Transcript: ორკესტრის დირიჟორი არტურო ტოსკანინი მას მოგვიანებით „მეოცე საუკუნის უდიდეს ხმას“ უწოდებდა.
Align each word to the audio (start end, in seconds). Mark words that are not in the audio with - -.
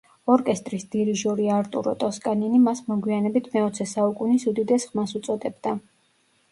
ორკესტრის 0.35 0.85
დირიჟორი 0.95 1.45
არტურო 1.57 1.93
ტოსკანინი 2.05 2.63
მას 2.69 2.83
მოგვიანებით 2.89 3.51
„მეოცე 3.53 3.89
საუკუნის 3.95 4.51
უდიდეს 4.55 4.89
ხმას“ 4.93 5.17
უწოდებდა. 5.23 5.79